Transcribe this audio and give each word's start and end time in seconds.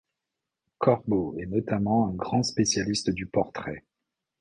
Corbeau 0.79 1.35
est 1.37 1.45
notamment 1.45 2.07
un 2.07 2.13
grand 2.15 2.41
spécialiste 2.41 3.11
du 3.11 3.27
portrait. 3.27 3.85